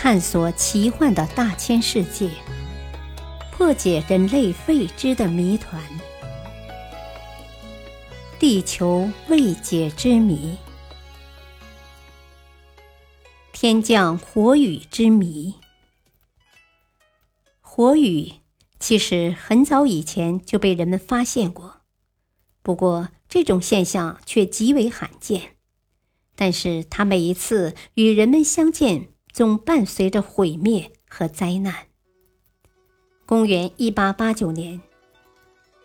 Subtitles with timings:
[0.00, 2.30] 探索奇幻的大千世界，
[3.50, 5.82] 破解人类未知的谜团，
[8.38, 10.56] 地球未解之谜，
[13.52, 15.56] 天降火雨之谜。
[17.60, 18.34] 火雨
[18.78, 21.80] 其实很早以前就被人们发现过，
[22.62, 25.56] 不过这种现象却极为罕见。
[26.36, 31.74] 但是它每一次与人们相见，总伴随着毁灭和灾难。
[33.26, 34.80] 公元一八八九年，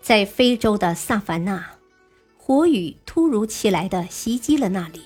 [0.02, 1.78] 在非洲的萨凡纳，
[2.38, 5.02] 火雨突如其来的袭击了那里，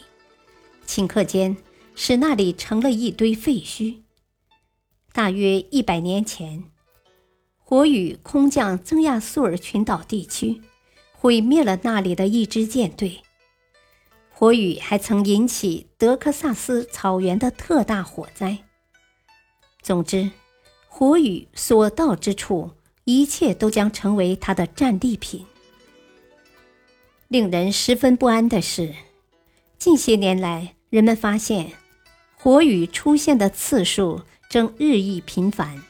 [0.85, 1.57] 顷刻间
[1.95, 3.97] 使那里成了一堆废墟。
[5.13, 6.63] 大约一百年前，
[7.57, 10.61] 火雨空降曾亚苏尔群岛地区，
[11.11, 13.23] 毁灭了那里的一支舰队。
[14.39, 18.59] 火雨还曾引起德克萨斯草原的特大火灾。
[19.81, 20.29] 总之，
[20.87, 22.69] 火雨所到之处，
[23.05, 25.47] 一切都将成为他的战利品。
[27.29, 28.93] 令人十分不安的是，
[29.79, 31.71] 近些年来，人们发现
[32.35, 35.81] 火雨出现的次数正日益频繁，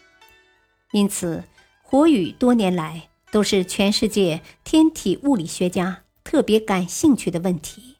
[0.93, 1.43] 因此，
[1.81, 7.96] 火雨多年来都是全世界天体物理学家特别感兴趣的问题。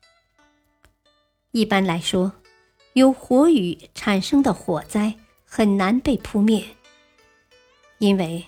[1.52, 2.34] 一般来说，
[2.94, 6.64] 由火雨产生的火灾很难被扑灭，
[8.00, 8.46] 因为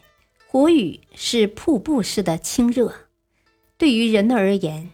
[0.48, 2.94] 火雨是瀑布式的清热。
[3.78, 4.92] 对于人们而言，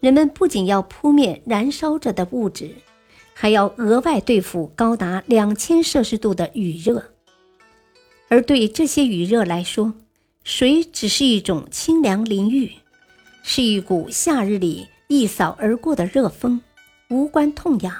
[0.00, 2.74] 人们不仅要扑灭燃烧着的物质，
[3.32, 7.12] 还要额外对付高达两千摄氏度的雨热。
[8.28, 9.94] 而对这些雨热来说，
[10.44, 12.72] 水只是一种清凉淋浴，
[13.42, 16.60] 是一股夏日里一扫而过的热风。
[17.08, 17.94] 无关痛痒，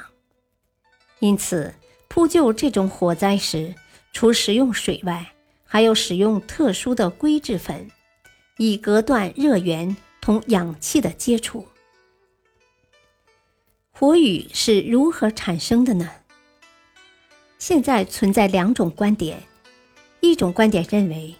[1.21, 1.73] 因此
[2.09, 3.73] 扑救这种火灾时，
[4.13, 5.33] 除使用水外，
[5.65, 7.89] 还要使用特殊的硅质粉，
[8.57, 11.67] 以隔断热源同氧气的接触。
[13.93, 16.11] 火雨是如何产生的呢？
[17.59, 19.41] 现在存在两种观点，
[20.21, 21.37] 一种观点认为，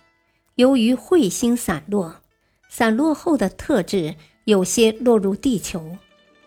[0.55, 2.23] 由于彗星散落，
[2.69, 5.99] 散落后的特质有些落入地球。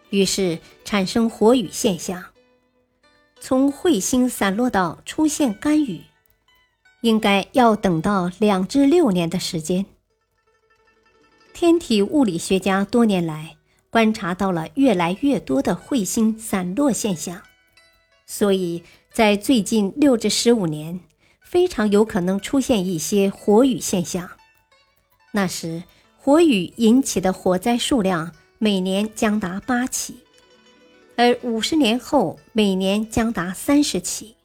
[0.10, 2.24] 于是产生火雨现象。
[3.40, 6.02] 从彗星散落到出现干雨，
[7.02, 9.86] 应该要等到两至六年的时间。
[11.54, 13.56] 天体物理学家多年来
[13.90, 17.42] 观察到了越来越多的彗星散落现象，
[18.26, 21.00] 所以在最近六至十五年，
[21.42, 24.30] 非常有可能出现一些火雨现象。
[25.32, 25.84] 那时，
[26.18, 28.34] 火雨引起的火灾数量。
[28.62, 30.18] 每年将达八起，
[31.16, 34.36] 而五十年后每年将达三十起。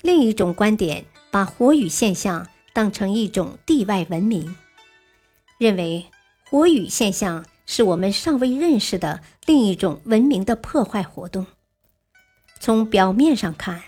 [0.00, 4.56] 另一种观点把火雨现象当成一种地外文明，
[5.58, 6.06] 认为
[6.48, 11.46] 火雨现象是我们尚未认识的另一种文明的破坏活动。
[12.60, 13.82] 从表面上看，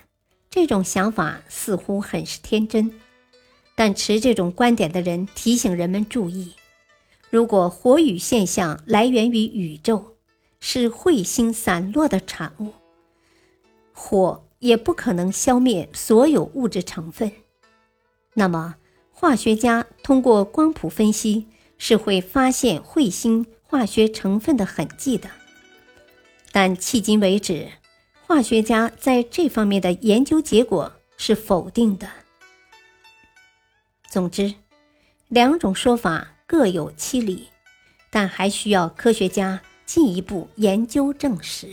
[0.50, 2.92] 这种想法似乎很是天真，
[3.74, 6.52] 但持这种观点的人提醒人们注意。
[7.36, 10.16] 如果火雨现象来源于宇宙，
[10.58, 12.72] 是彗星散落的产物，
[13.92, 17.30] 火也不可能消灭所有物质成分。
[18.32, 18.76] 那么，
[19.10, 21.46] 化学家通过光谱分析
[21.76, 25.28] 是会发现彗星化学成分的痕迹的。
[26.52, 27.68] 但迄今为止，
[28.26, 32.08] 化学家在这方面的研究结果是否定的。
[34.08, 34.54] 总之，
[35.28, 36.32] 两种说法。
[36.46, 37.48] 各有其理，
[38.08, 41.68] 但还需要科学家进一步研究证实。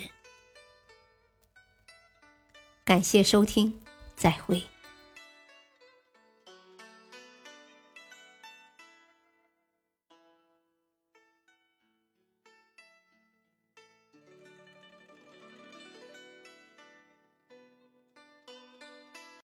[2.84, 3.80] 感谢收听，
[4.16, 4.64] 再会。